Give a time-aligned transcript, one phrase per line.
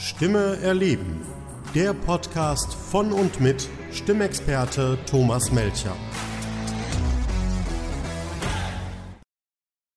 [0.00, 1.26] Stimme erleben.
[1.74, 5.96] Der Podcast von und mit Stimmexperte Thomas Melcher.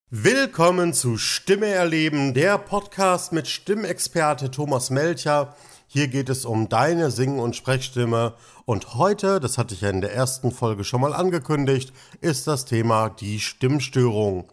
[0.10, 5.56] Willkommen zu Stimme erleben, der Podcast mit Stimmexperte Thomas Melcher.
[5.86, 8.34] Hier geht es um deine Sing- und Sprechstimme.
[8.66, 12.66] Und heute, das hatte ich ja in der ersten Folge schon mal angekündigt, ist das
[12.66, 14.52] Thema die Stimmstörung.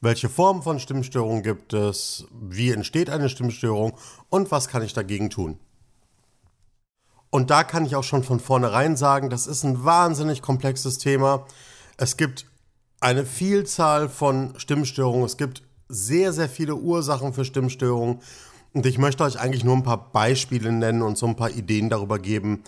[0.00, 2.26] Welche Formen von Stimmstörungen gibt es?
[2.30, 3.96] Wie entsteht eine Stimmstörung?
[4.28, 5.58] Und was kann ich dagegen tun?
[7.30, 11.46] Und da kann ich auch schon von vornherein sagen, das ist ein wahnsinnig komplexes Thema.
[11.96, 12.46] Es gibt
[13.00, 15.24] eine Vielzahl von Stimmstörungen.
[15.24, 18.20] Es gibt sehr, sehr viele Ursachen für Stimmstörungen.
[18.74, 21.88] Und ich möchte euch eigentlich nur ein paar Beispiele nennen und so ein paar Ideen
[21.88, 22.62] darüber geben.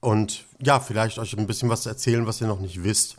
[0.00, 3.16] Und ja, vielleicht euch ein bisschen was erzählen, was ihr noch nicht wisst.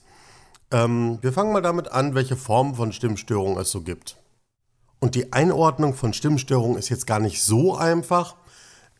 [0.71, 4.17] Ähm, wir fangen mal damit an, welche Formen von Stimmstörungen es so gibt.
[4.99, 8.35] Und die Einordnung von Stimmstörungen ist jetzt gar nicht so einfach.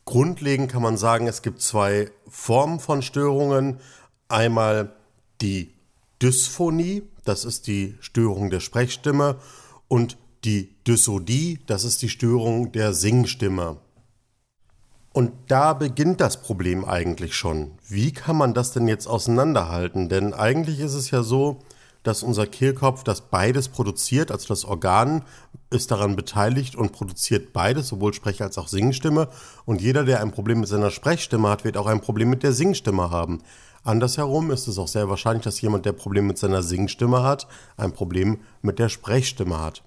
[0.05, 3.79] Grundlegend kann man sagen, es gibt zwei Formen von Störungen.
[4.27, 4.95] Einmal
[5.41, 5.73] die
[6.21, 9.37] Dysphonie, das ist die Störung der Sprechstimme,
[9.87, 13.77] und die Dysodie, das ist die Störung der Singstimme.
[15.11, 17.71] Und da beginnt das Problem eigentlich schon.
[17.87, 20.07] Wie kann man das denn jetzt auseinanderhalten?
[20.07, 21.59] Denn eigentlich ist es ja so,
[22.03, 25.23] dass unser Kehlkopf das beides produziert, also das Organ
[25.69, 29.27] ist daran beteiligt und produziert beides, sowohl Sprech- als auch Singstimme.
[29.65, 32.53] Und jeder, der ein Problem mit seiner Sprechstimme hat, wird auch ein Problem mit der
[32.53, 33.41] Singstimme haben.
[33.83, 37.93] Andersherum ist es auch sehr wahrscheinlich, dass jemand, der Probleme mit seiner Singstimme hat, ein
[37.93, 39.83] Problem mit der Sprechstimme hat.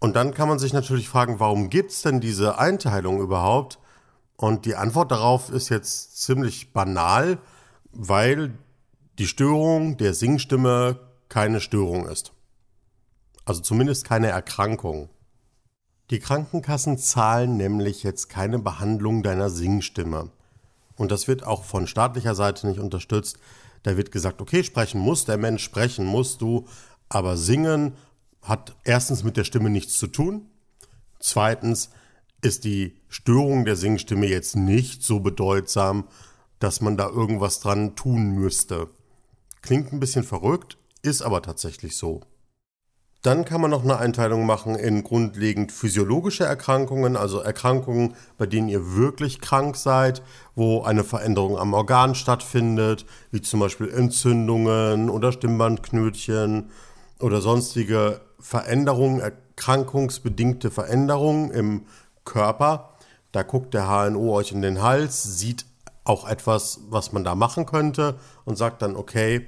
[0.00, 3.78] Und dann kann man sich natürlich fragen, warum gibt es denn diese Einteilung überhaupt?
[4.36, 7.38] Und die Antwort darauf ist jetzt ziemlich banal,
[7.92, 8.58] weil
[9.18, 12.32] die Störung der Singstimme keine Störung ist.
[13.44, 15.10] Also zumindest keine Erkrankung.
[16.08, 20.30] Die Krankenkassen zahlen nämlich jetzt keine Behandlung deiner Singstimme.
[20.96, 23.38] Und das wird auch von staatlicher Seite nicht unterstützt.
[23.82, 26.66] Da wird gesagt, okay, sprechen muss der Mensch, sprechen musst du,
[27.08, 27.94] aber singen
[28.42, 30.46] hat erstens mit der Stimme nichts zu tun.
[31.18, 31.90] Zweitens
[32.42, 36.08] ist die Störung der Singstimme jetzt nicht so bedeutsam,
[36.58, 38.88] dass man da irgendwas dran tun müsste.
[39.62, 42.22] Klingt ein bisschen verrückt, ist aber tatsächlich so.
[43.22, 48.70] Dann kann man noch eine Einteilung machen in grundlegend physiologische Erkrankungen, also Erkrankungen, bei denen
[48.70, 50.22] ihr wirklich krank seid,
[50.54, 56.70] wo eine Veränderung am Organ stattfindet, wie zum Beispiel Entzündungen oder Stimmbandknötchen
[57.20, 61.86] oder sonstige Veränderungen, erkrankungsbedingte Veränderungen im
[62.24, 62.90] Körper.
[63.32, 65.66] Da guckt der HNO euch in den Hals, sieht
[66.04, 69.46] auch etwas, was man da machen könnte und sagt dann, okay,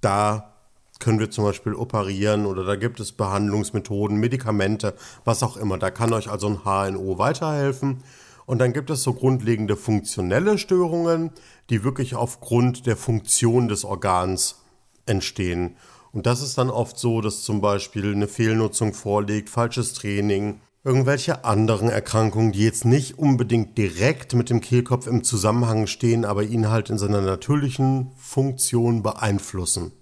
[0.00, 0.54] da
[0.98, 4.94] können wir zum Beispiel operieren oder da gibt es Behandlungsmethoden, Medikamente,
[5.24, 5.78] was auch immer.
[5.78, 8.02] Da kann euch also ein HNO weiterhelfen.
[8.46, 11.30] Und dann gibt es so grundlegende funktionelle Störungen,
[11.70, 14.62] die wirklich aufgrund der Funktion des Organs
[15.06, 15.76] entstehen.
[16.12, 21.44] Und das ist dann oft so, dass zum Beispiel eine Fehlnutzung vorliegt, falsches Training, irgendwelche
[21.44, 26.70] anderen Erkrankungen, die jetzt nicht unbedingt direkt mit dem Kehlkopf im Zusammenhang stehen, aber ihn
[26.70, 29.92] halt in seiner natürlichen Funktion beeinflussen.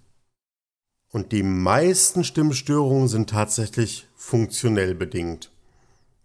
[1.10, 5.50] Und die meisten Stimmstörungen sind tatsächlich funktionell bedingt.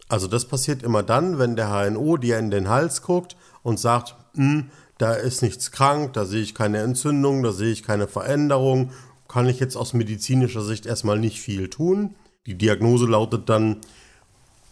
[0.10, 4.16] Also das passiert immer dann, wenn der HNO dir in den Hals guckt und sagt,
[4.36, 8.92] hm, da ist nichts krank, da sehe ich keine Entzündung, da sehe ich keine Veränderung
[9.32, 12.16] kann ich jetzt aus medizinischer Sicht erstmal nicht viel tun.
[12.46, 13.78] Die Diagnose lautet dann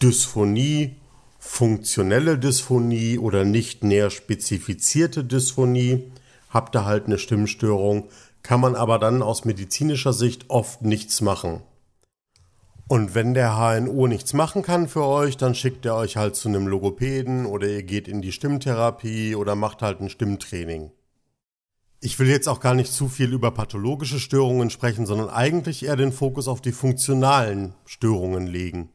[0.01, 0.97] Dysphonie,
[1.39, 6.11] funktionelle Dysphonie oder nicht näher spezifizierte Dysphonie.
[6.49, 8.09] Habt ihr halt eine Stimmstörung,
[8.43, 11.61] kann man aber dann aus medizinischer Sicht oft nichts machen.
[12.89, 16.49] Und wenn der HNO nichts machen kann für euch, dann schickt er euch halt zu
[16.49, 20.91] einem Logopäden oder ihr geht in die Stimmtherapie oder macht halt ein Stimmtraining.
[22.01, 25.97] Ich will jetzt auch gar nicht zu viel über pathologische Störungen sprechen, sondern eigentlich eher
[25.97, 28.89] den Fokus auf die funktionalen Störungen legen.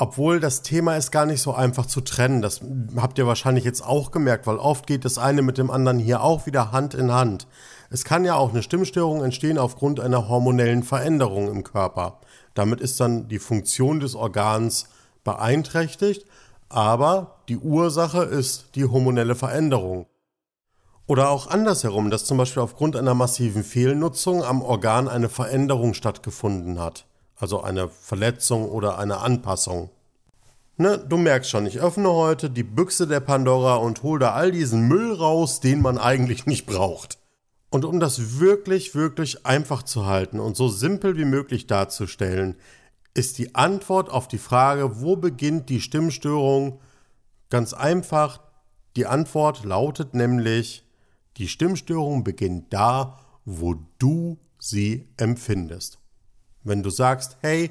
[0.00, 2.40] Obwohl das Thema ist gar nicht so einfach zu trennen.
[2.40, 2.60] Das
[2.94, 6.22] habt ihr wahrscheinlich jetzt auch gemerkt, weil oft geht das eine mit dem anderen hier
[6.22, 7.48] auch wieder Hand in Hand.
[7.90, 12.20] Es kann ja auch eine Stimmstörung entstehen aufgrund einer hormonellen Veränderung im Körper.
[12.54, 14.86] Damit ist dann die Funktion des Organs
[15.24, 16.24] beeinträchtigt,
[16.68, 20.06] aber die Ursache ist die hormonelle Veränderung.
[21.08, 26.78] Oder auch andersherum, dass zum Beispiel aufgrund einer massiven Fehlnutzung am Organ eine Veränderung stattgefunden
[26.78, 27.06] hat.
[27.34, 29.90] Also eine Verletzung oder eine Anpassung.
[30.76, 34.52] Ne, du merkst schon, ich öffne heute die Büchse der Pandora und hole da all
[34.52, 37.18] diesen Müll raus, den man eigentlich nicht braucht.
[37.70, 42.54] Und um das wirklich, wirklich einfach zu halten und so simpel wie möglich darzustellen,
[43.14, 46.78] ist die Antwort auf die Frage, wo beginnt die Stimmstörung,
[47.50, 48.40] Ganz einfach,
[48.96, 50.84] die Antwort lautet nämlich,
[51.38, 55.98] die Stimmstörung beginnt da, wo du sie empfindest.
[56.64, 57.70] Wenn du sagst, hey,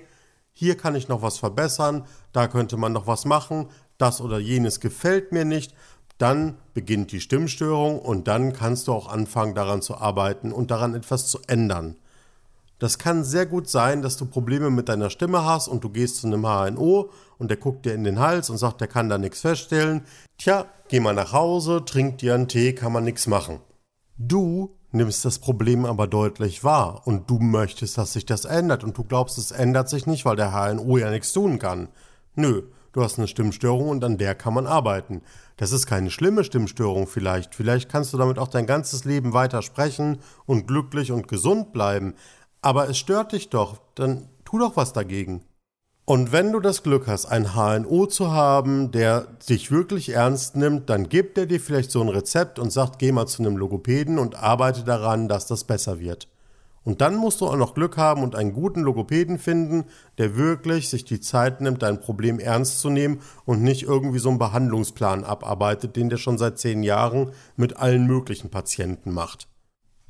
[0.53, 3.67] hier kann ich noch was verbessern, da könnte man noch was machen,
[3.97, 5.73] das oder jenes gefällt mir nicht,
[6.17, 10.95] dann beginnt die Stimmstörung und dann kannst du auch anfangen daran zu arbeiten und daran
[10.95, 11.95] etwas zu ändern.
[12.79, 16.17] Das kann sehr gut sein, dass du Probleme mit deiner Stimme hast und du gehst
[16.17, 17.09] zu einem HNO
[17.39, 20.03] und der guckt dir in den Hals und sagt, der kann da nichts feststellen.
[20.37, 23.59] Tja, geh mal nach Hause, trink dir einen Tee, kann man nichts machen.
[24.17, 28.97] Du nimmst das Problem aber deutlich wahr und du möchtest, dass sich das ändert und
[28.97, 31.89] du glaubst, es ändert sich nicht, weil der HNO ja nichts tun kann.
[32.35, 32.63] Nö,
[32.93, 35.23] du hast eine Stimmstörung und an der kann man arbeiten.
[35.57, 37.55] Das ist keine schlimme Stimmstörung vielleicht.
[37.55, 42.13] Vielleicht kannst du damit auch dein ganzes Leben weiter sprechen und glücklich und gesund bleiben.
[42.61, 45.43] Aber es stört dich doch, dann tu doch was dagegen.
[46.09, 50.89] Und wenn du das Glück hast, ein HNO zu haben, der dich wirklich ernst nimmt,
[50.89, 54.17] dann gibt er dir vielleicht so ein Rezept und sagt, geh mal zu einem Logopäden
[54.17, 56.29] und arbeite daran, dass das besser wird.
[56.85, 59.83] Und dann musst du auch noch Glück haben und einen guten Logopäden finden,
[60.17, 64.29] der wirklich sich die Zeit nimmt, dein Problem ernst zu nehmen und nicht irgendwie so
[64.29, 69.49] einen Behandlungsplan abarbeitet, den der schon seit zehn Jahren mit allen möglichen Patienten macht.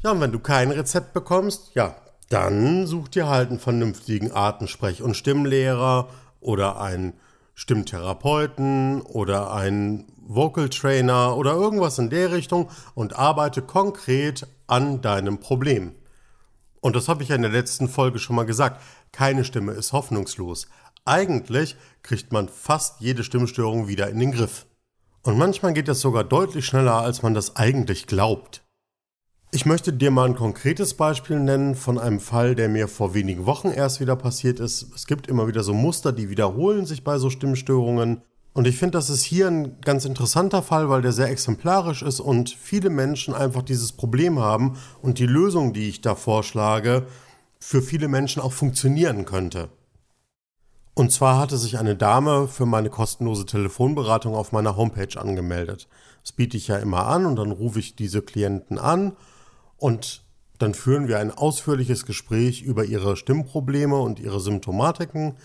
[0.04, 1.96] Ja, und wenn du kein Rezept bekommst, ja,
[2.30, 6.10] dann such dir halt einen vernünftigen Artensprech- und Stimmlehrer
[6.42, 7.14] oder einen
[7.56, 15.40] Stimmtherapeuten oder einen Vocal Trainer oder irgendwas in der Richtung und arbeite konkret an deinem
[15.40, 15.96] Problem.
[16.82, 18.82] Und das habe ich ja in der letzten Folge schon mal gesagt.
[19.12, 20.68] Keine Stimme ist hoffnungslos.
[21.06, 24.68] Eigentlich kriegt man fast jede Stimmstörung wieder in den Griff.
[25.24, 28.62] Und manchmal geht das sogar deutlich schneller, als man das eigentlich glaubt.
[29.50, 33.46] Ich möchte dir mal ein konkretes Beispiel nennen von einem Fall, der mir vor wenigen
[33.46, 34.94] Wochen erst wieder passiert ist.
[34.94, 38.22] Es gibt immer wieder so Muster, die wiederholen sich bei so Stimmstörungen.
[38.54, 42.20] Und ich finde, das ist hier ein ganz interessanter Fall, weil der sehr exemplarisch ist
[42.20, 47.08] und viele Menschen einfach dieses Problem haben und die Lösung, die ich da vorschlage,
[47.58, 49.70] für viele Menschen auch funktionieren könnte.
[50.94, 55.88] Und zwar hatte sich eine Dame für meine kostenlose Telefonberatung auf meiner Homepage angemeldet.
[56.22, 59.14] Das biete ich ja immer an und dann rufe ich diese Klienten an
[59.78, 60.24] und
[60.60, 65.36] dann führen wir ein ausführliches Gespräch über ihre Stimmprobleme und ihre Symptomatiken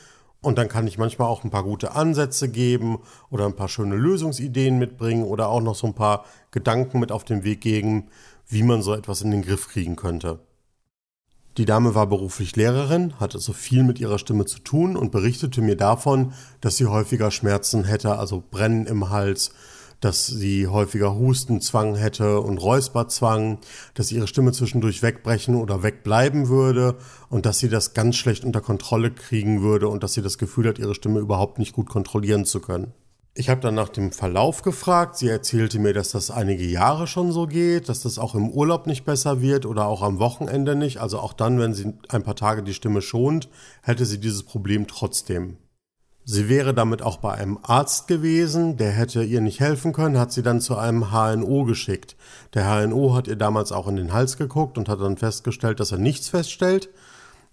[0.42, 2.98] und dann kann ich manchmal auch ein paar gute Ansätze geben
[3.30, 7.24] oder ein paar schöne Lösungsideen mitbringen oder auch noch so ein paar Gedanken mit auf
[7.24, 8.08] den Weg geben,
[8.48, 10.40] wie man so etwas in den Griff kriegen könnte.
[11.58, 15.60] Die Dame war beruflich Lehrerin, hatte so viel mit ihrer Stimme zu tun und berichtete
[15.60, 19.52] mir davon, dass sie häufiger Schmerzen hätte, also Brennen im Hals,
[20.02, 23.58] dass sie häufiger Hustenzwang hätte und Räusperzwang,
[23.94, 26.96] dass ihre Stimme zwischendurch wegbrechen oder wegbleiben würde
[27.30, 30.68] und dass sie das ganz schlecht unter Kontrolle kriegen würde und dass sie das Gefühl
[30.68, 32.92] hat, ihre Stimme überhaupt nicht gut kontrollieren zu können.
[33.34, 35.16] Ich habe dann nach dem Verlauf gefragt.
[35.16, 38.86] Sie erzählte mir, dass das einige Jahre schon so geht, dass das auch im Urlaub
[38.86, 40.98] nicht besser wird oder auch am Wochenende nicht.
[40.98, 43.48] Also auch dann, wenn sie ein paar Tage die Stimme schont,
[43.82, 45.56] hätte sie dieses Problem trotzdem.
[46.24, 50.32] Sie wäre damit auch bei einem Arzt gewesen, der hätte ihr nicht helfen können, hat
[50.32, 52.16] sie dann zu einem HNO geschickt.
[52.54, 55.90] Der HNO hat ihr damals auch in den Hals geguckt und hat dann festgestellt, dass
[55.90, 56.90] er nichts feststellt.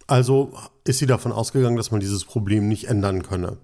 [0.06, 3.58] Also ist sie davon ausgegangen, dass man dieses Problem nicht ändern könne.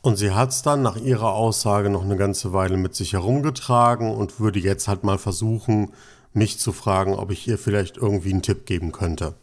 [0.00, 4.12] Und sie hat es dann nach ihrer Aussage noch eine ganze Weile mit sich herumgetragen
[4.12, 5.92] und würde jetzt halt mal versuchen,
[6.32, 9.34] mich zu fragen, ob ich ihr vielleicht irgendwie einen Tipp geben könnte.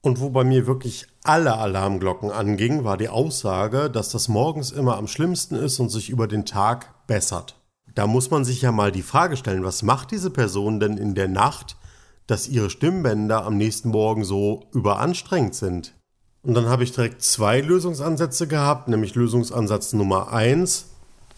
[0.00, 4.96] Und wo bei mir wirklich alle Alarmglocken angingen, war die Aussage, dass das morgens immer
[4.96, 7.56] am schlimmsten ist und sich über den Tag bessert.
[7.94, 11.14] Da muss man sich ja mal die Frage stellen, was macht diese Person denn in
[11.14, 11.76] der Nacht,
[12.28, 15.94] dass ihre Stimmbänder am nächsten Morgen so überanstrengt sind?
[16.42, 20.86] Und dann habe ich direkt zwei Lösungsansätze gehabt, nämlich Lösungsansatz Nummer eins.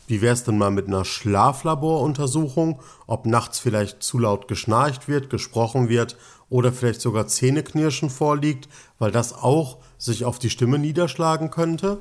[0.06, 5.30] Wie wäre es denn mal mit einer Schlaflaboruntersuchung, ob nachts vielleicht zu laut geschnarcht wird,
[5.30, 6.16] gesprochen wird
[6.50, 11.98] oder vielleicht sogar Zähneknirschen vorliegt, weil das auch sich auf die Stimme niederschlagen könnte.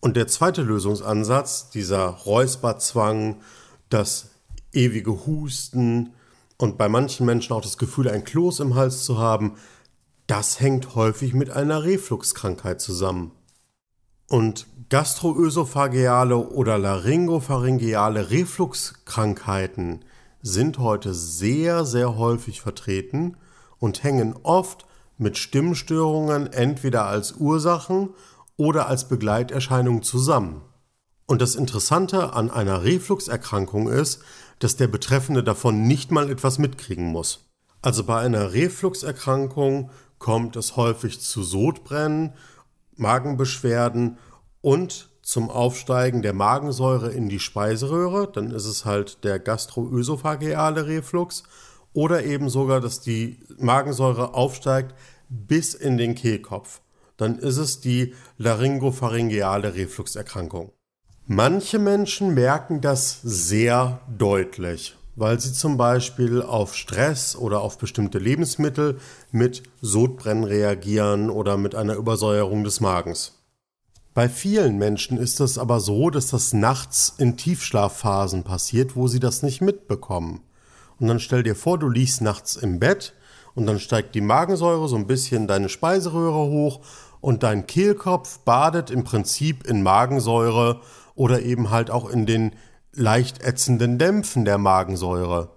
[0.00, 3.40] Und der zweite Lösungsansatz, dieser Räusperzwang,
[3.88, 4.30] das
[4.72, 6.12] ewige Husten
[6.58, 9.54] und bei manchen Menschen auch das Gefühl, ein Kloß im Hals zu haben,
[10.26, 13.32] das hängt häufig mit einer Refluxkrankheit zusammen.
[14.28, 20.04] Und gastroösophageale oder laryngopharyngeale Refluxkrankheiten
[20.42, 23.36] sind heute sehr, sehr häufig vertreten
[23.80, 24.86] und hängen oft
[25.18, 28.10] mit Stimmstörungen entweder als Ursachen
[28.56, 30.62] oder als Begleiterscheinung zusammen.
[31.26, 34.22] Und das Interessante an einer Refluxerkrankung ist,
[34.60, 37.50] dass der Betreffende davon nicht mal etwas mitkriegen muss.
[37.82, 42.34] Also bei einer Refluxerkrankung kommt es häufig zu Sodbrennen,
[42.96, 44.18] Magenbeschwerden
[44.60, 51.44] und zum Aufsteigen der Magensäure in die Speiseröhre, dann ist es halt der gastroösophageale Reflux,
[51.92, 54.94] oder eben sogar, dass die Magensäure aufsteigt
[55.28, 56.80] bis in den Kehlkopf.
[57.16, 60.72] Dann ist es die laryngopharyngeale Refluxerkrankung.
[61.26, 68.18] Manche Menschen merken das sehr deutlich, weil sie zum Beispiel auf Stress oder auf bestimmte
[68.18, 68.98] Lebensmittel
[69.30, 73.36] mit Sodbrennen reagieren oder mit einer Übersäuerung des Magens.
[74.12, 79.20] Bei vielen Menschen ist es aber so, dass das nachts in Tiefschlafphasen passiert, wo sie
[79.20, 80.40] das nicht mitbekommen.
[81.00, 83.14] Und dann stell dir vor, du liegst nachts im Bett
[83.54, 86.80] und dann steigt die Magensäure so ein bisschen deine Speiseröhre hoch
[87.20, 90.80] und dein Kehlkopf badet im Prinzip in Magensäure
[91.14, 92.54] oder eben halt auch in den
[92.92, 95.50] leicht ätzenden Dämpfen der Magensäure.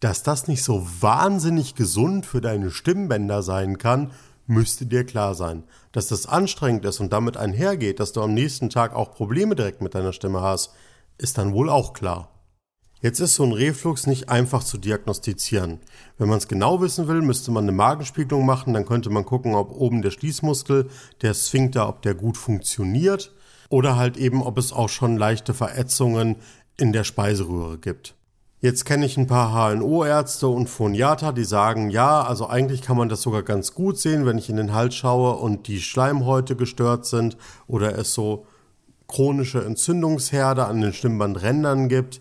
[0.00, 4.10] Dass das nicht so wahnsinnig gesund für deine Stimmbänder sein kann,
[4.46, 5.62] müsste dir klar sein.
[5.92, 9.80] Dass das anstrengend ist und damit einhergeht, dass du am nächsten Tag auch Probleme direkt
[9.80, 10.72] mit deiner Stimme hast,
[11.18, 12.32] ist dann wohl auch klar.
[13.02, 15.80] Jetzt ist so ein Reflux nicht einfach zu diagnostizieren.
[16.18, 19.56] Wenn man es genau wissen will, müsste man eine Magenspiegelung machen, dann könnte man gucken,
[19.56, 20.88] ob oben der Schließmuskel,
[21.20, 23.32] der Sphinkter, ob der gut funktioniert
[23.70, 26.36] oder halt eben, ob es auch schon leichte Verätzungen
[26.76, 28.14] in der Speiseröhre gibt.
[28.60, 33.08] Jetzt kenne ich ein paar HNO-Ärzte und Phoniater, die sagen, ja, also eigentlich kann man
[33.08, 37.06] das sogar ganz gut sehen, wenn ich in den Hals schaue und die Schleimhäute gestört
[37.06, 38.46] sind oder es so
[39.08, 42.20] chronische Entzündungsherde an den Stimmbandrändern gibt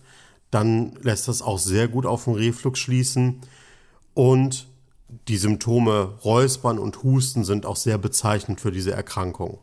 [0.52, 3.42] dann lässt das auch sehr gut auf den Reflux schließen.
[4.14, 4.68] Und
[5.28, 9.60] die Symptome Räuspern und Husten sind auch sehr bezeichnend für diese Erkrankung.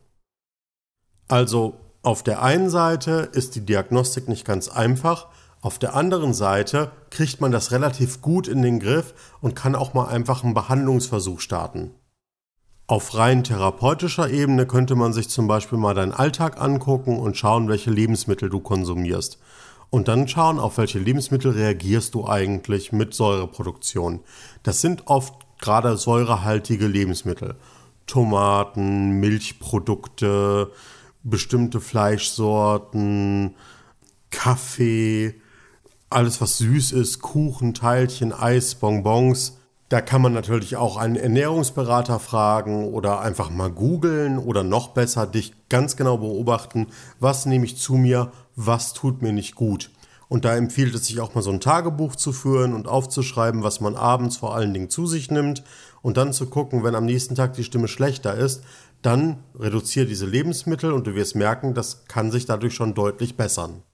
[1.28, 5.28] Also auf der einen Seite ist die Diagnostik nicht ganz einfach,
[5.60, 9.92] auf der anderen Seite kriegt man das relativ gut in den Griff und kann auch
[9.92, 11.90] mal einfach einen Behandlungsversuch starten.
[12.86, 17.68] Auf rein therapeutischer Ebene könnte man sich zum Beispiel mal deinen Alltag angucken und schauen,
[17.68, 19.38] welche Lebensmittel du konsumierst
[19.90, 24.20] und dann schauen, auf welche Lebensmittel reagierst du eigentlich mit Säureproduktion.
[24.62, 27.56] Das sind oft gerade säurehaltige Lebensmittel.
[28.06, 30.70] Tomaten, Milchprodukte,
[31.22, 33.54] bestimmte Fleischsorten,
[34.30, 35.34] Kaffee,
[36.10, 39.58] alles was süß ist, Kuchen, Teilchen, Eis, Bonbons.
[39.88, 45.26] Da kann man natürlich auch einen Ernährungsberater fragen oder einfach mal googeln oder noch besser
[45.26, 46.88] dich ganz genau beobachten,
[47.20, 49.90] was nehme ich zu mir, was tut mir nicht gut.
[50.28, 53.80] Und da empfiehlt es sich auch mal so ein Tagebuch zu führen und aufzuschreiben, was
[53.80, 55.62] man abends vor allen Dingen zu sich nimmt
[56.02, 58.62] und dann zu gucken, wenn am nächsten Tag die Stimme schlechter ist,
[59.00, 63.84] dann reduziere diese Lebensmittel und du wirst merken, das kann sich dadurch schon deutlich bessern.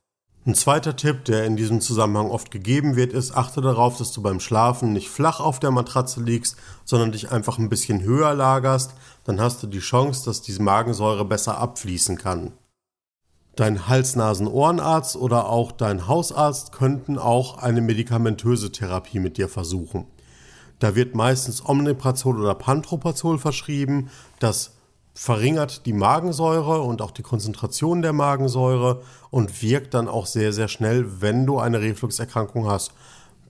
[0.47, 4.23] Ein zweiter Tipp, der in diesem Zusammenhang oft gegeben wird, ist, achte darauf, dass du
[4.23, 8.95] beim Schlafen nicht flach auf der Matratze liegst, sondern dich einfach ein bisschen höher lagerst,
[9.25, 12.53] dann hast du die Chance, dass diese Magensäure besser abfließen kann.
[13.57, 20.07] Dein Hals-Nasen-Ohrenarzt oder auch dein Hausarzt könnten auch eine medikamentöse Therapie mit dir versuchen.
[20.81, 24.11] Da wird meistens Omniprazol oder Pantoprazol verschrieben.
[24.41, 24.73] Das
[25.15, 30.67] verringert die Magensäure und auch die Konzentration der Magensäure und wirkt dann auch sehr, sehr
[30.67, 32.91] schnell, wenn du eine Refluxerkrankung hast.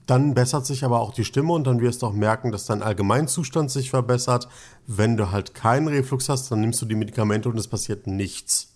[0.05, 2.83] Dann bessert sich aber auch die Stimme und dann wirst du auch merken, dass dein
[2.83, 4.47] Allgemeinzustand sich verbessert.
[4.85, 8.74] Wenn du halt keinen Reflux hast, dann nimmst du die Medikamente und es passiert nichts.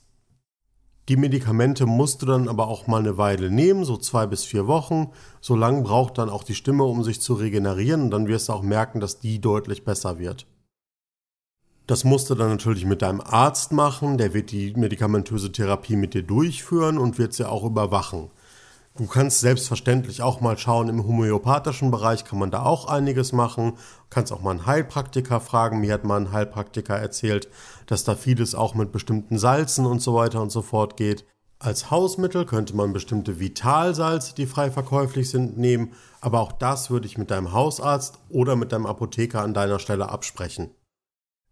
[1.10, 4.68] Die Medikamente musst du dann aber auch mal eine Weile nehmen, so zwei bis vier
[4.68, 5.10] Wochen.
[5.42, 8.54] So lange braucht dann auch die Stimme, um sich zu regenerieren und dann wirst du
[8.54, 10.46] auch merken, dass die deutlich besser wird.
[11.88, 16.14] Das musst du dann natürlich mit deinem Arzt machen, der wird die medikamentöse Therapie mit
[16.14, 18.30] dir durchführen und wird sie auch überwachen.
[19.00, 23.76] Du kannst selbstverständlich auch mal schauen, im homöopathischen Bereich kann man da auch einiges machen.
[23.76, 25.80] Du kannst auch mal einen Heilpraktiker fragen.
[25.80, 27.48] Mir hat mal ein Heilpraktiker erzählt,
[27.86, 31.26] dass da vieles auch mit bestimmten Salzen und so weiter und so fort geht.
[31.60, 37.08] Als Hausmittel könnte man bestimmte Vitalsalze, die frei verkäuflich sind, nehmen, aber auch das würde
[37.08, 40.72] ich mit deinem Hausarzt oder mit deinem Apotheker an deiner Stelle absprechen.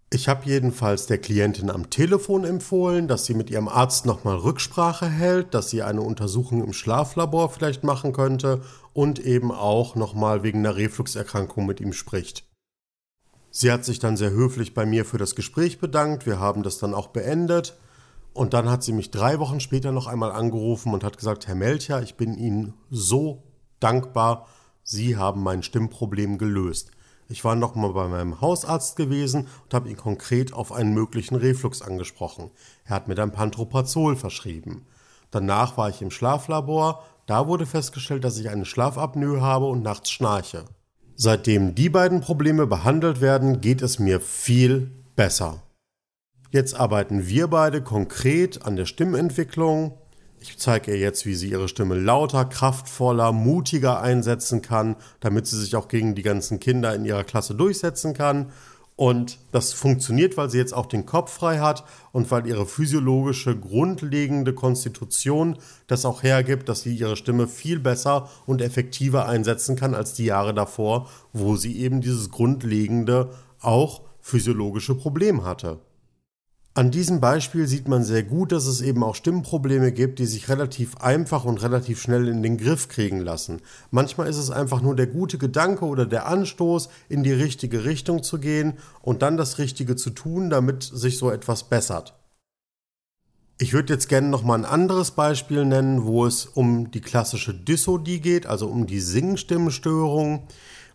[0.10, 5.10] Ich habe jedenfalls der Klientin am Telefon empfohlen, dass sie mit ihrem Arzt nochmal Rücksprache
[5.10, 8.62] hält, dass sie eine Untersuchung im Schlaflabor vielleicht machen könnte
[8.94, 12.46] und eben auch nochmal wegen einer Refluxerkrankung mit ihm spricht.
[13.52, 16.78] Sie hat sich dann sehr höflich bei mir für das Gespräch bedankt, wir haben das
[16.78, 17.78] dann auch beendet
[18.34, 21.56] und dann hat sie mich drei Wochen später noch einmal angerufen und hat gesagt, Herr
[21.56, 23.44] Melcher, ich bin Ihnen so
[23.82, 24.48] dankbar,
[24.84, 26.92] Sie haben mein Stimmproblem gelöst.
[27.30, 31.82] Ich war nochmal bei meinem Hausarzt gewesen und habe ihn konkret auf einen möglichen Reflux
[31.82, 32.52] angesprochen.
[32.86, 34.86] Er hat mir dann Pantoprazol verschrieben.
[35.32, 37.04] Danach war ich im Schlaflabor.
[37.26, 40.64] Da wurde festgestellt, dass ich eine Schlafapnoe habe und nachts schnarche.
[41.16, 45.64] Seitdem die beiden Probleme behandelt werden, geht es mir viel besser.
[46.52, 49.98] Jetzt arbeiten wir beide konkret an der Stimmentwicklung.
[50.48, 55.60] Ich zeige ihr jetzt, wie sie ihre Stimme lauter, kraftvoller, mutiger einsetzen kann, damit sie
[55.60, 58.52] sich auch gegen die ganzen Kinder in ihrer Klasse durchsetzen kann.
[58.96, 63.56] Und das funktioniert, weil sie jetzt auch den Kopf frei hat und weil ihre physiologische
[63.56, 69.94] grundlegende Konstitution das auch hergibt, dass sie ihre Stimme viel besser und effektiver einsetzen kann
[69.94, 73.30] als die Jahre davor, wo sie eben dieses grundlegende,
[73.62, 75.80] auch physiologische Problem hatte.
[76.78, 80.48] An diesem Beispiel sieht man sehr gut, dass es eben auch Stimmprobleme gibt, die sich
[80.48, 83.64] relativ einfach und relativ schnell in den Griff kriegen lassen.
[83.90, 88.22] Manchmal ist es einfach nur der gute Gedanke oder der Anstoß, in die richtige Richtung
[88.22, 92.14] zu gehen und dann das Richtige zu tun, damit sich so etwas bessert.
[93.58, 98.20] Ich würde jetzt gerne nochmal ein anderes Beispiel nennen, wo es um die klassische Dysodie
[98.20, 100.44] geht, also um die Singstimmenstörung,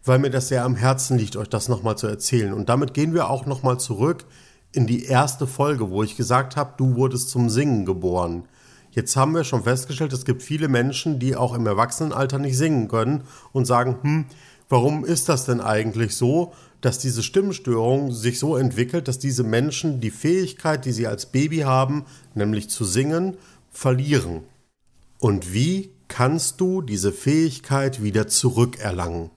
[0.04, 2.52] weil mir das sehr am Herzen liegt, euch das nochmal zu erzählen.
[2.52, 4.26] Und damit gehen wir auch nochmal zurück
[4.72, 8.44] in die erste Folge, wo ich gesagt habe, du wurdest zum Singen geboren.
[8.90, 12.88] Jetzt haben wir schon festgestellt, es gibt viele Menschen, die auch im Erwachsenenalter nicht singen
[12.88, 14.26] können und sagen, hm,
[14.68, 16.52] warum ist das denn eigentlich so,
[16.82, 21.58] dass diese Stimmstörung sich so entwickelt, dass diese Menschen die Fähigkeit, die sie als Baby
[21.60, 23.36] haben, nämlich zu singen,
[23.70, 24.42] verlieren?
[25.18, 29.30] Und wie kannst du diese Fähigkeit wieder zurückerlangen?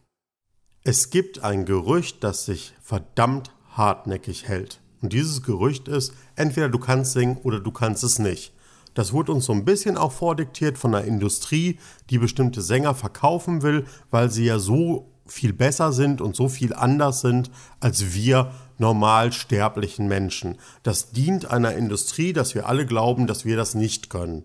[0.84, 4.82] Es gibt ein Gerücht, das sich verdammt hartnäckig hält.
[5.06, 8.52] Und dieses Gerücht ist, entweder du kannst singen oder du kannst es nicht.
[8.96, 11.78] Das wurde uns so ein bisschen auch vordiktiert von der Industrie,
[12.10, 16.74] die bestimmte Sänger verkaufen will, weil sie ja so viel besser sind und so viel
[16.74, 20.58] anders sind als wir normal sterblichen Menschen.
[20.82, 24.44] Das dient einer Industrie, dass wir alle glauben, dass wir das nicht können.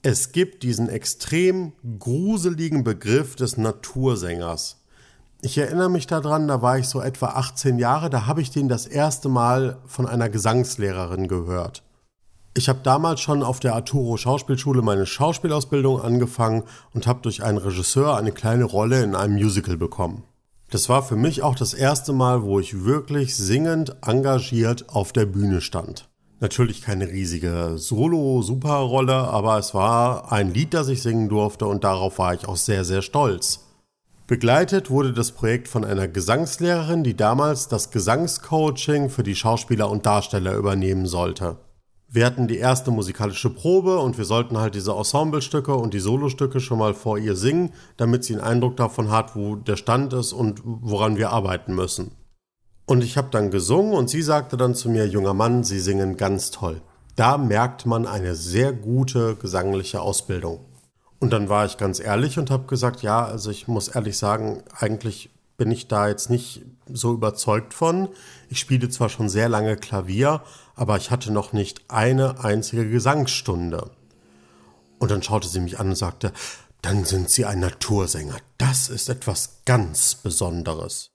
[0.00, 4.79] Es gibt diesen extrem gruseligen Begriff des Natursängers.
[5.42, 8.68] Ich erinnere mich daran, da war ich so etwa 18 Jahre, da habe ich den
[8.68, 11.82] das erste Mal von einer Gesangslehrerin gehört.
[12.52, 17.56] Ich habe damals schon auf der Arturo Schauspielschule meine Schauspielausbildung angefangen und habe durch einen
[17.56, 20.24] Regisseur eine kleine Rolle in einem Musical bekommen.
[20.70, 25.24] Das war für mich auch das erste Mal, wo ich wirklich singend engagiert auf der
[25.24, 26.08] Bühne stand.
[26.40, 32.18] Natürlich keine riesige Solo-Superrolle, aber es war ein Lied, das ich singen durfte und darauf
[32.18, 33.69] war ich auch sehr, sehr stolz.
[34.30, 40.06] Begleitet wurde das Projekt von einer Gesangslehrerin, die damals das Gesangscoaching für die Schauspieler und
[40.06, 41.56] Darsteller übernehmen sollte.
[42.06, 46.60] Wir hatten die erste musikalische Probe und wir sollten halt diese Ensemblestücke und die Solostücke
[46.60, 50.32] schon mal vor ihr singen, damit sie einen Eindruck davon hat, wo der Stand ist
[50.32, 52.12] und woran wir arbeiten müssen.
[52.86, 56.16] Und ich habe dann gesungen und sie sagte dann zu mir, junger Mann, Sie singen
[56.16, 56.82] ganz toll.
[57.16, 60.69] Da merkt man eine sehr gute gesangliche Ausbildung.
[61.20, 64.62] Und dann war ich ganz ehrlich und habe gesagt, ja, also ich muss ehrlich sagen,
[64.78, 68.08] eigentlich bin ich da jetzt nicht so überzeugt von.
[68.48, 70.42] Ich spiele zwar schon sehr lange Klavier,
[70.74, 73.90] aber ich hatte noch nicht eine einzige Gesangsstunde.
[74.98, 76.32] Und dann schaute sie mich an und sagte,
[76.82, 78.38] dann sind Sie ein Natursänger.
[78.56, 81.10] Das ist etwas ganz Besonderes.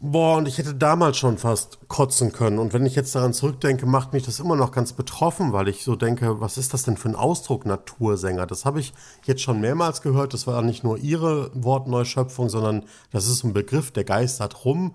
[0.00, 2.60] Boah, und ich hätte damals schon fast kotzen können.
[2.60, 5.82] Und wenn ich jetzt daran zurückdenke, macht mich das immer noch ganz betroffen, weil ich
[5.82, 8.46] so denke, was ist das denn für ein Ausdruck, Natursänger?
[8.46, 8.92] Das habe ich
[9.24, 10.34] jetzt schon mehrmals gehört.
[10.34, 14.94] Das war nicht nur ihre Wortneuschöpfung, sondern das ist ein Begriff, der geistert rum.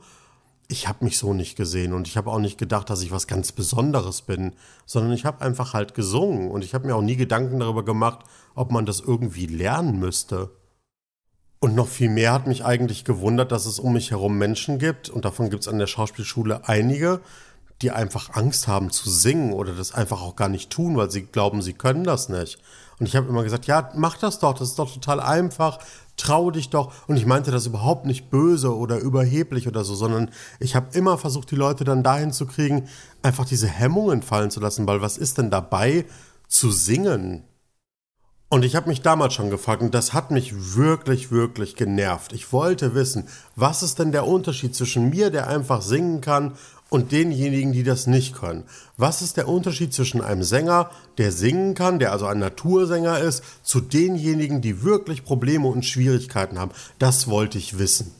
[0.69, 3.27] Ich habe mich so nicht gesehen und ich habe auch nicht gedacht, dass ich was
[3.27, 4.53] ganz Besonderes bin,
[4.85, 8.19] sondern ich habe einfach halt gesungen und ich habe mir auch nie Gedanken darüber gemacht,
[8.55, 10.51] ob man das irgendwie lernen müsste.
[11.63, 15.09] Und noch viel mehr hat mich eigentlich gewundert, dass es um mich herum Menschen gibt,
[15.09, 17.21] und davon gibt es an der Schauspielschule einige,
[17.81, 21.21] die einfach Angst haben zu singen oder das einfach auch gar nicht tun, weil sie
[21.21, 22.59] glauben, sie können das nicht.
[22.99, 25.79] Und ich habe immer gesagt, ja, mach das doch, das ist doch total einfach,
[26.17, 26.91] trau dich doch.
[27.07, 31.17] Und ich meinte das überhaupt nicht böse oder überheblich oder so, sondern ich habe immer
[31.17, 32.89] versucht, die Leute dann dahin zu kriegen,
[33.21, 36.03] einfach diese Hemmungen fallen zu lassen, weil was ist denn dabei
[36.49, 37.45] zu singen?
[38.53, 42.33] Und ich habe mich damals schon gefragt, und das hat mich wirklich, wirklich genervt.
[42.33, 46.53] Ich wollte wissen, was ist denn der Unterschied zwischen mir, der einfach singen kann,
[46.91, 48.65] und denjenigen, die das nicht können?
[48.95, 53.43] Was ist der Unterschied zwischen einem Sänger, der singen kann, der also ein Natursänger ist,
[53.63, 56.73] zu denjenigen, die wirklich Probleme und Schwierigkeiten haben?
[56.99, 58.13] Das wollte ich wissen.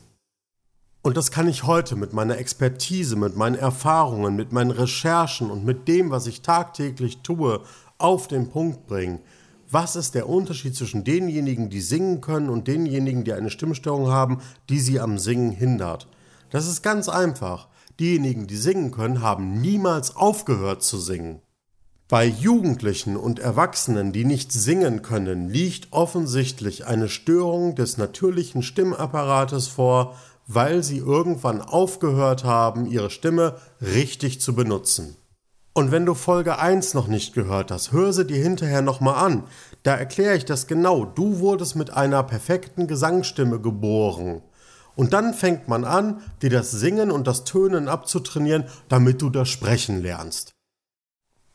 [1.02, 5.64] Und das kann ich heute mit meiner Expertise, mit meinen Erfahrungen, mit meinen Recherchen und
[5.64, 7.60] mit dem, was ich tagtäglich tue,
[7.98, 9.20] auf den Punkt bringen.
[9.74, 14.38] Was ist der Unterschied zwischen denjenigen, die singen können und denjenigen, die eine Stimmstörung haben,
[14.68, 16.06] die sie am Singen hindert?
[16.50, 17.66] Das ist ganz einfach.
[17.98, 21.40] Diejenigen, die singen können, haben niemals aufgehört zu singen.
[22.06, 29.66] Bei Jugendlichen und Erwachsenen, die nicht singen können, liegt offensichtlich eine Störung des natürlichen Stimmapparates
[29.66, 30.14] vor,
[30.46, 35.16] weil sie irgendwann aufgehört haben, ihre Stimme richtig zu benutzen.
[35.76, 39.42] Und wenn du Folge 1 noch nicht gehört hast, hör sie dir hinterher nochmal an.
[39.82, 41.04] Da erkläre ich das genau.
[41.04, 44.40] Du wurdest mit einer perfekten Gesangsstimme geboren.
[44.94, 49.48] Und dann fängt man an, dir das Singen und das Tönen abzutrainieren, damit du das
[49.48, 50.54] Sprechen lernst.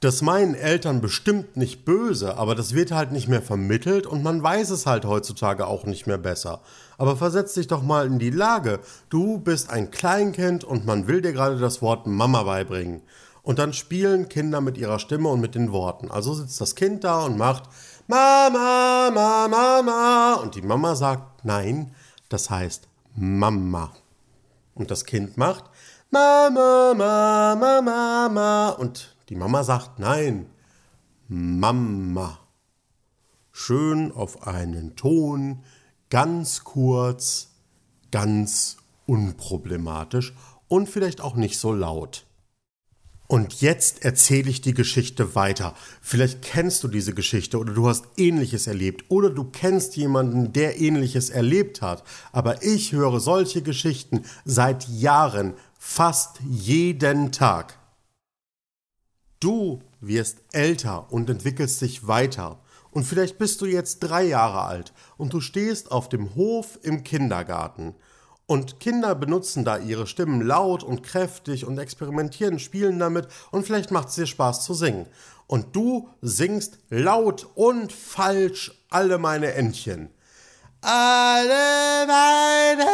[0.01, 4.43] Das meinen Eltern bestimmt nicht böse, aber das wird halt nicht mehr vermittelt und man
[4.43, 6.61] weiß es halt heutzutage auch nicht mehr besser.
[6.97, 8.79] Aber versetz dich doch mal in die Lage,
[9.09, 13.01] du bist ein Kleinkind und man will dir gerade das Wort Mama beibringen.
[13.49, 16.11] Und dann spielen Kinder mit ihrer Stimme und mit den Worten.
[16.11, 17.63] Also sitzt das Kind da und macht
[18.05, 20.33] Mama, Mama, Mama.
[20.35, 21.95] Und die Mama sagt Nein,
[22.29, 23.91] das heißt Mama.
[24.75, 25.63] Und das Kind macht
[26.11, 28.69] Mama, Mama, Mama.
[28.69, 30.45] Und die Mama sagt Nein,
[31.27, 32.37] Mama.
[33.51, 35.63] Schön auf einen Ton,
[36.11, 37.49] ganz kurz,
[38.11, 40.35] ganz unproblematisch
[40.67, 42.27] und vielleicht auch nicht so laut.
[43.31, 45.75] Und jetzt erzähle ich die Geschichte weiter.
[46.01, 50.81] Vielleicht kennst du diese Geschichte oder du hast ähnliches erlebt oder du kennst jemanden, der
[50.81, 52.03] ähnliches erlebt hat.
[52.31, 57.77] Aber ich höre solche Geschichten seit Jahren, fast jeden Tag.
[59.39, 62.59] Du wirst älter und entwickelst dich weiter.
[62.89, 67.03] Und vielleicht bist du jetzt drei Jahre alt und du stehst auf dem Hof im
[67.03, 67.93] Kindergarten
[68.49, 73.91] und Kinder benutzen da ihre Stimmen laut und kräftig und experimentieren, spielen damit und vielleicht
[73.91, 75.05] macht es dir Spaß zu singen.
[75.45, 80.09] Und du singst laut und falsch alle meine Entchen.
[80.81, 82.87] Alle meine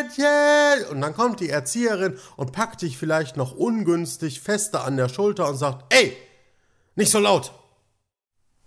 [0.00, 0.90] Entchen.
[0.90, 5.48] Und dann kommt die Erzieherin und packt dich vielleicht noch ungünstig fester an der Schulter
[5.48, 6.16] und sagt, ey,
[6.96, 7.52] nicht so laut.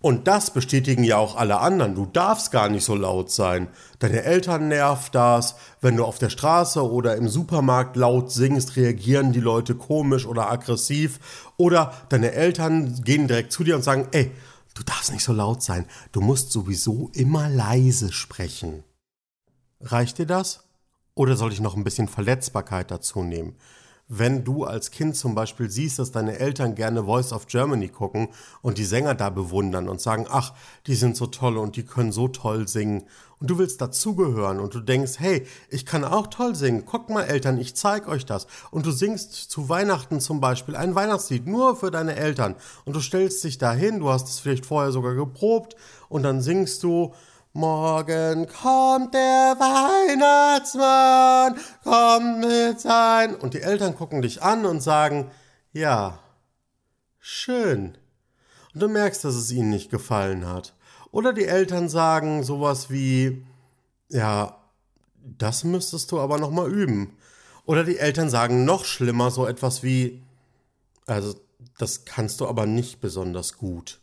[0.01, 1.93] Und das bestätigen ja auch alle anderen.
[1.93, 3.67] Du darfst gar nicht so laut sein.
[3.99, 5.55] Deine Eltern nervt das.
[5.79, 10.49] Wenn du auf der Straße oder im Supermarkt laut singst, reagieren die Leute komisch oder
[10.49, 11.19] aggressiv.
[11.55, 14.31] Oder deine Eltern gehen direkt zu dir und sagen, ey,
[14.73, 15.85] du darfst nicht so laut sein.
[16.11, 18.83] Du musst sowieso immer leise sprechen.
[19.81, 20.63] Reicht dir das?
[21.13, 23.55] Oder soll ich noch ein bisschen Verletzbarkeit dazu nehmen?
[24.13, 28.27] Wenn du als Kind zum Beispiel siehst, dass deine Eltern gerne Voice of Germany gucken
[28.61, 30.53] und die Sänger da bewundern und sagen, ach,
[30.85, 33.05] die sind so toll und die können so toll singen.
[33.39, 37.23] Und du willst dazugehören und du denkst, hey, ich kann auch toll singen, guckt mal
[37.23, 38.47] Eltern, ich zeig euch das.
[38.69, 42.55] Und du singst zu Weihnachten zum Beispiel ein Weihnachtslied nur für deine Eltern.
[42.83, 45.77] Und du stellst dich dahin, du hast es vielleicht vorher sogar geprobt
[46.09, 47.13] und dann singst du,
[47.53, 53.35] Morgen kommt der Weihnachtsmann, kommt mit sein.
[53.35, 55.29] Und die Eltern gucken dich an und sagen,
[55.73, 56.19] ja,
[57.19, 57.97] schön.
[58.73, 60.73] Und du merkst, dass es ihnen nicht gefallen hat.
[61.11, 63.45] Oder die Eltern sagen sowas wie,
[64.07, 64.55] ja,
[65.21, 67.17] das müsstest du aber noch mal üben.
[67.65, 70.23] Oder die Eltern sagen noch schlimmer so etwas wie,
[71.05, 71.35] also
[71.77, 73.99] das kannst du aber nicht besonders gut.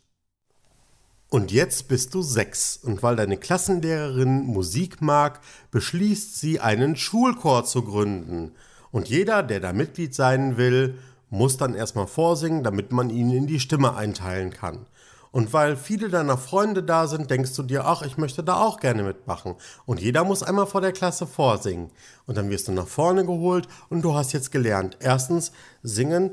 [1.29, 7.65] Und jetzt bist du sechs und weil deine Klassenlehrerin Musik mag, beschließt sie, einen Schulchor
[7.65, 8.53] zu gründen.
[8.91, 10.97] Und jeder, der da Mitglied sein will,
[11.29, 14.87] muss dann erstmal vorsingen, damit man ihn in die Stimme einteilen kann.
[15.31, 18.79] Und weil viele deiner Freunde da sind, denkst du dir, ach, ich möchte da auch
[18.79, 19.53] gerne mitmachen.
[19.85, 21.91] Und jeder muss einmal vor der Klasse vorsingen.
[22.25, 24.97] Und dann wirst du nach vorne geholt und du hast jetzt gelernt.
[24.99, 25.51] Erstens,
[25.83, 26.31] singen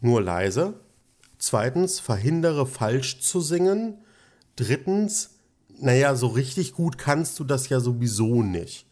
[0.00, 0.74] nur leise.
[1.36, 3.98] Zweitens, verhindere falsch zu singen.
[4.58, 5.30] Drittens,
[5.78, 8.86] naja, so richtig gut kannst du das ja sowieso nicht.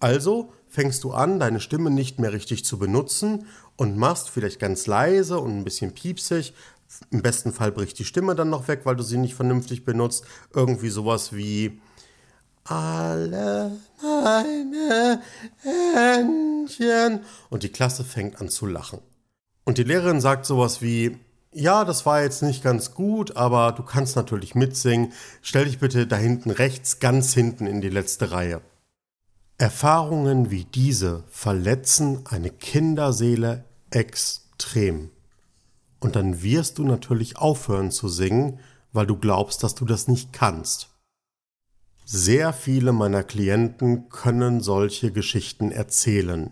[0.00, 4.86] Also fängst du an, deine Stimme nicht mehr richtig zu benutzen und machst vielleicht ganz
[4.86, 6.52] leise und ein bisschen piepsig.
[7.10, 10.24] Im besten Fall bricht die Stimme dann noch weg, weil du sie nicht vernünftig benutzt.
[10.52, 11.80] Irgendwie sowas wie
[12.64, 15.22] alle meine
[15.62, 17.20] Händchen.
[17.48, 19.00] Und die Klasse fängt an zu lachen.
[19.64, 21.16] Und die Lehrerin sagt sowas wie,
[21.52, 25.12] ja, das war jetzt nicht ganz gut, aber du kannst natürlich mitsingen.
[25.42, 28.60] Stell dich bitte da hinten rechts, ganz hinten in die letzte Reihe.
[29.56, 35.10] Erfahrungen wie diese verletzen eine Kinderseele extrem.
[36.00, 38.60] Und dann wirst du natürlich aufhören zu singen,
[38.92, 40.90] weil du glaubst, dass du das nicht kannst.
[42.04, 46.50] Sehr viele meiner Klienten können solche Geschichten erzählen.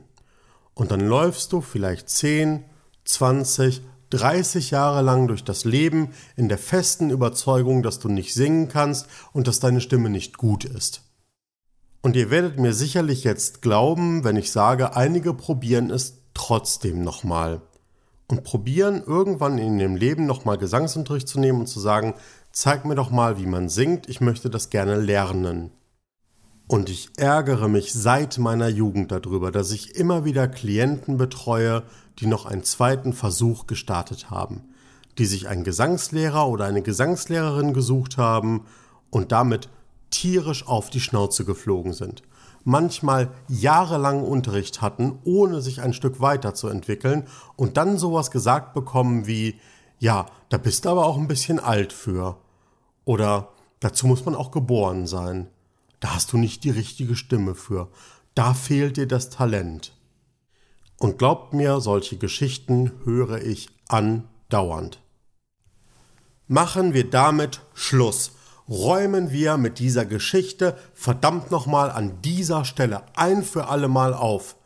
[0.74, 2.64] Und dann läufst du vielleicht 10,
[3.04, 8.69] 20, 30 Jahre lang durch das Leben in der festen Überzeugung, dass du nicht singen
[8.69, 11.03] kannst und dass deine Stimme nicht gut ist.
[12.03, 17.62] Und ihr werdet mir sicherlich jetzt glauben, wenn ich sage, einige probieren es trotzdem nochmal.
[18.29, 22.14] Und probieren irgendwann in ihrem Leben nochmal Gesangsunterricht zu nehmen und zu sagen,
[22.53, 25.73] zeig mir doch mal, wie man singt, ich möchte das gerne lernen.
[26.69, 31.85] Und ich ärgere mich seit meiner Jugend darüber, dass ich immer wieder Klienten betreue,
[32.18, 34.64] die noch einen zweiten Versuch gestartet haben,
[35.18, 38.64] die sich einen Gesangslehrer oder eine Gesangslehrerin gesucht haben
[39.11, 39.68] und damit
[40.11, 42.22] tierisch auf die Schnauze geflogen sind.
[42.64, 49.61] Manchmal jahrelang Unterricht hatten, ohne sich ein Stück weiterzuentwickeln und dann sowas gesagt bekommen wie,
[49.98, 52.37] ja, da bist du aber auch ein bisschen alt für.
[53.05, 53.50] Oder
[53.81, 55.48] dazu muss man auch geboren sein.
[56.00, 57.88] Da hast du nicht die richtige Stimme für.
[58.35, 59.95] Da fehlt dir das Talent.
[60.98, 65.00] Und glaubt mir, solche Geschichten höre ich andauernd.
[66.48, 68.32] Machen wir damit Schluss.
[68.68, 74.56] Räumen wir mit dieser Geschichte verdammt nochmal an dieser Stelle ein für alle Mal auf.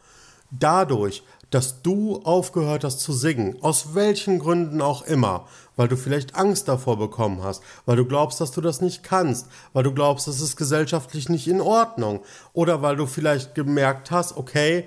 [0.51, 6.37] Dadurch, dass du aufgehört hast zu singen, aus welchen Gründen auch immer, weil du vielleicht
[6.37, 10.29] Angst davor bekommen hast, weil du glaubst, dass du das nicht kannst, weil du glaubst,
[10.29, 12.21] das ist gesellschaftlich nicht in Ordnung,
[12.53, 14.87] oder weil du vielleicht gemerkt hast, okay,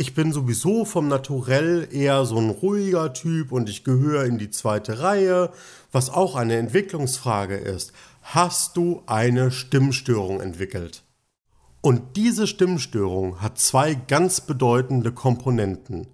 [0.00, 4.48] ich bin sowieso vom Naturell eher so ein ruhiger Typ und ich gehöre in die
[4.48, 5.50] zweite Reihe,
[5.92, 7.92] was auch eine Entwicklungsfrage ist.
[8.22, 11.02] Hast du eine Stimmstörung entwickelt?
[11.82, 16.06] Und diese Stimmstörung hat zwei ganz bedeutende Komponenten.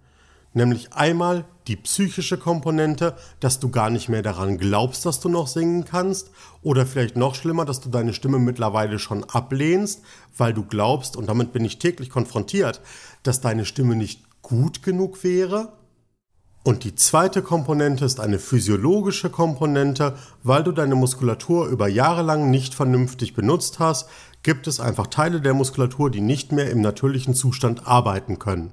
[0.53, 5.49] Nämlich einmal die psychische Komponente, dass du gar nicht mehr daran glaubst, dass du noch
[5.49, 6.31] singen kannst.
[6.63, 10.03] Oder vielleicht noch schlimmer, dass du deine Stimme mittlerweile schon ablehnst,
[10.37, 12.81] weil du glaubst, und damit bin ich täglich konfrontiert,
[13.27, 15.73] dass deine Stimme nicht gut genug wäre.
[16.65, 22.51] Und die zweite Komponente ist eine physiologische Komponente, weil du deine Muskulatur über Jahre lang
[22.51, 24.09] nicht vernünftig benutzt hast,
[24.43, 28.73] gibt es einfach Teile der Muskulatur, die nicht mehr im natürlichen Zustand arbeiten können.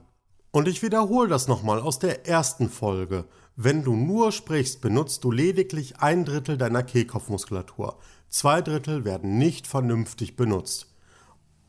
[0.51, 3.25] Und ich wiederhole das nochmal aus der ersten Folge.
[3.55, 7.97] Wenn du nur sprichst, benutzt du lediglich ein Drittel deiner Kehlkopfmuskulatur.
[8.29, 10.92] Zwei Drittel werden nicht vernünftig benutzt.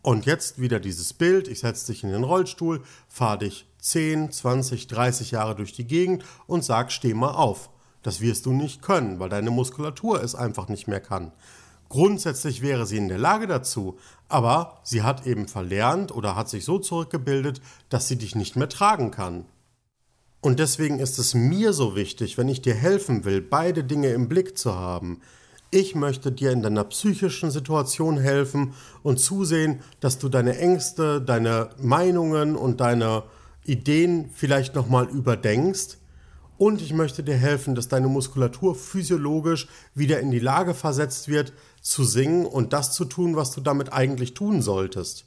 [0.04, 4.86] Und jetzt wieder dieses Bild, ich setze dich in den Rollstuhl, fahr dich 10, 20,
[4.86, 7.70] 30 Jahre durch die Gegend und sag, steh mal auf.
[8.02, 11.32] Das wirst du nicht können, weil deine Muskulatur es einfach nicht mehr kann.
[11.88, 13.96] Grundsätzlich wäre sie in der Lage dazu,
[14.28, 18.68] aber sie hat eben verlernt oder hat sich so zurückgebildet, dass sie dich nicht mehr
[18.68, 19.46] tragen kann.
[20.42, 24.28] Und deswegen ist es mir so wichtig, wenn ich dir helfen will, beide Dinge im
[24.28, 25.22] Blick zu haben.
[25.74, 31.70] Ich möchte dir in deiner psychischen Situation helfen und zusehen, dass du deine Ängste, deine
[31.82, 33.24] Meinungen und deine
[33.64, 35.98] Ideen vielleicht nochmal überdenkst
[36.58, 41.52] und ich möchte dir helfen, dass deine Muskulatur physiologisch wieder in die Lage versetzt wird,
[41.80, 45.26] zu singen und das zu tun, was du damit eigentlich tun solltest.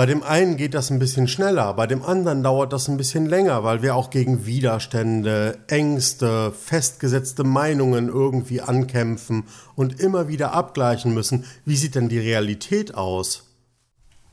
[0.00, 3.26] Bei dem einen geht das ein bisschen schneller, bei dem anderen dauert das ein bisschen
[3.26, 11.12] länger, weil wir auch gegen Widerstände, Ängste, festgesetzte Meinungen irgendwie ankämpfen und immer wieder abgleichen
[11.12, 13.42] müssen, wie sieht denn die Realität aus?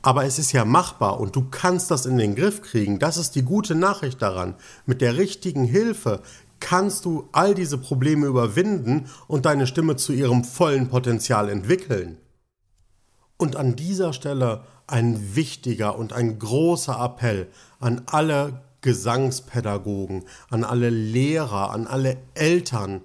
[0.02, 2.98] Aber es ist ja machbar und du kannst das in den Griff kriegen.
[2.98, 4.56] Das ist die gute Nachricht daran.
[4.86, 6.22] Mit der richtigen Hilfe
[6.62, 12.20] kannst du all diese Probleme überwinden und deine Stimme zu ihrem vollen Potenzial entwickeln.
[13.38, 17.48] Und an dieser Stelle ein wichtiger und ein großer Appell
[17.80, 23.02] an alle Gesangspädagogen, an alle Lehrer, an alle Eltern,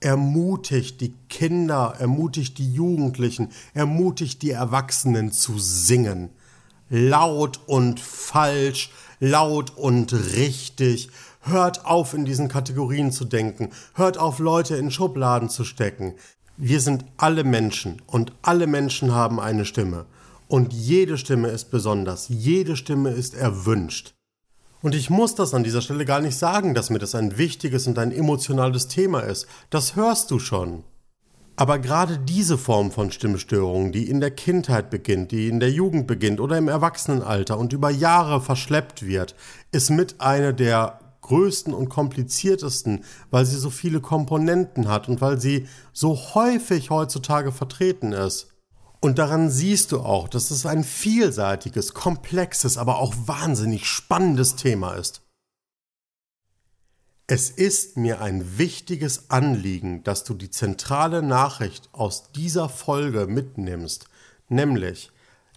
[0.00, 6.30] ermutigt die Kinder, ermutigt die Jugendlichen, ermutigt die Erwachsenen zu singen.
[6.88, 11.10] Laut und falsch, laut und richtig.
[11.40, 13.70] Hört auf, in diesen Kategorien zu denken.
[13.94, 16.14] Hört auf, Leute in Schubladen zu stecken.
[16.56, 20.06] Wir sind alle Menschen und alle Menschen haben eine Stimme.
[20.48, 24.14] Und jede Stimme ist besonders, jede Stimme ist erwünscht.
[24.82, 27.86] Und ich muss das an dieser Stelle gar nicht sagen, dass mir das ein wichtiges
[27.86, 29.46] und ein emotionales Thema ist.
[29.70, 30.84] Das hörst du schon.
[31.54, 36.06] Aber gerade diese Form von Stimmstörung, die in der Kindheit beginnt, die in der Jugend
[36.06, 39.34] beginnt oder im Erwachsenenalter und über Jahre verschleppt wird,
[39.70, 45.40] ist mit einer der größten und kompliziertesten, weil sie so viele Komponenten hat und weil
[45.40, 48.48] sie so häufig heutzutage vertreten ist.
[49.00, 54.92] Und daran siehst du auch, dass es ein vielseitiges, komplexes, aber auch wahnsinnig spannendes Thema
[54.92, 55.22] ist.
[57.26, 64.06] Es ist mir ein wichtiges Anliegen, dass du die zentrale Nachricht aus dieser Folge mitnimmst,
[64.48, 65.10] nämlich,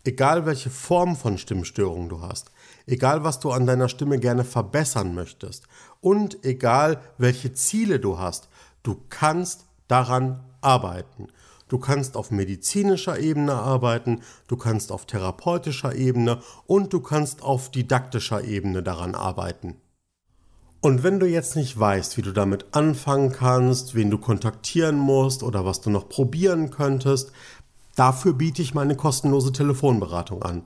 [0.04, 2.51] egal welche Form von Stimmstörung du hast,
[2.86, 5.67] egal was du an deiner Stimme gerne verbessern möchtest
[6.02, 8.50] und egal welche Ziele du hast,
[8.84, 11.28] du kannst daran arbeiten.
[11.67, 17.71] Du kannst auf medizinischer Ebene arbeiten, du kannst auf therapeutischer Ebene und du kannst auf
[17.71, 19.78] didaktischer Ebene daran arbeiten.
[20.82, 25.41] Und wenn du jetzt nicht weißt, wie du damit anfangen kannst, wen du kontaktieren musst
[25.41, 27.32] oder was du noch probieren könntest,
[27.95, 30.63] Dafür biete ich meine kostenlose Telefonberatung an.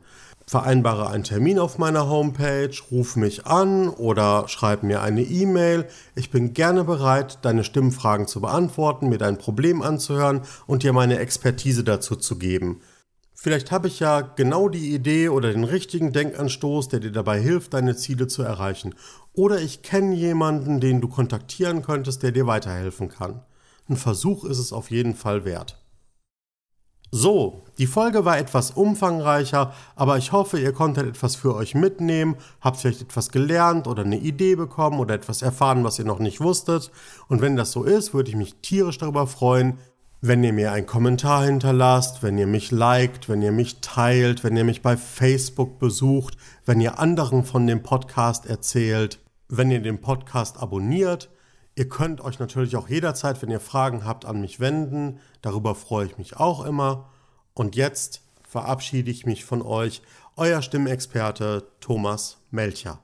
[0.50, 5.86] Vereinbare einen Termin auf meiner Homepage, ruf mich an oder schreib mir eine E-Mail.
[6.16, 11.20] Ich bin gerne bereit, deine Stimmfragen zu beantworten, mir dein Problem anzuhören und dir meine
[11.20, 12.82] Expertise dazu zu geben.
[13.36, 17.76] Vielleicht habe ich ja genau die Idee oder den richtigen Denkanstoß, der dir dabei hilft,
[17.76, 18.96] deine Ziele zu erreichen.
[19.34, 23.42] Oder ich kenne jemanden, den du kontaktieren könntest, der dir weiterhelfen kann.
[23.88, 25.79] Ein Versuch ist es auf jeden Fall wert.
[27.12, 32.36] So, die Folge war etwas umfangreicher, aber ich hoffe, ihr konntet etwas für euch mitnehmen,
[32.62, 36.40] habt vielleicht etwas gelernt oder eine Idee bekommen oder etwas erfahren, was ihr noch nicht
[36.40, 36.92] wusstet.
[37.28, 39.80] Und wenn das so ist, würde ich mich tierisch darüber freuen,
[40.22, 44.58] wenn ihr mir einen Kommentar hinterlasst, wenn ihr mich liked, wenn ihr mich teilt, wenn
[44.58, 50.02] ihr mich bei Facebook besucht, wenn ihr anderen von dem Podcast erzählt, wenn ihr den
[50.02, 51.30] Podcast abonniert.
[51.80, 55.22] Ihr könnt euch natürlich auch jederzeit, wenn ihr Fragen habt, an mich wenden.
[55.42, 57.08] Darüber freue ich mich auch immer.
[57.54, 60.02] Und jetzt verabschiede ich mich von euch,
[60.36, 63.00] euer Stimmexperte Thomas Melcher.